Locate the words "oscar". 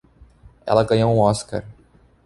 1.19-1.63